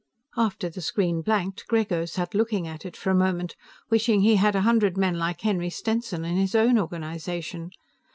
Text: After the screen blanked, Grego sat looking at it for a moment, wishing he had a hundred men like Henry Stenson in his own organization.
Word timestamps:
After 0.35 0.67
the 0.67 0.81
screen 0.81 1.21
blanked, 1.21 1.67
Grego 1.67 2.05
sat 2.05 2.33
looking 2.33 2.67
at 2.67 2.87
it 2.87 2.97
for 2.97 3.11
a 3.11 3.15
moment, 3.15 3.55
wishing 3.91 4.21
he 4.21 4.37
had 4.37 4.55
a 4.55 4.61
hundred 4.65 4.97
men 4.97 5.19
like 5.19 5.41
Henry 5.41 5.69
Stenson 5.69 6.25
in 6.25 6.37
his 6.37 6.55
own 6.55 6.79
organization. 6.79 7.69